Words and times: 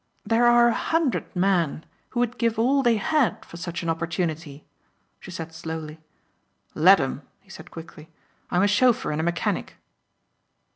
"There 0.25 0.47
are 0.47 0.67
a 0.67 0.73
hundred 0.73 1.25
men 1.35 1.85
who 2.09 2.21
would 2.21 2.39
give 2.39 2.57
all 2.57 2.81
they 2.81 2.97
had 2.97 3.45
for 3.45 3.57
such 3.57 3.83
an 3.83 3.89
opportunity," 3.89 4.65
she 5.19 5.29
said 5.29 5.53
slowly. 5.53 5.99
"Let 6.73 6.99
'em," 6.99 7.21
he 7.39 7.51
said 7.51 7.69
quickly, 7.69 8.09
"I'm 8.49 8.63
a 8.63 8.67
chauffeur 8.67 9.11
and 9.11 9.23
mechanic." 9.23 9.75